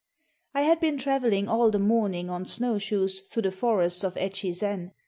[0.55, 4.93] I had been travelling all the morning on snow shoes through the forests of Echizen.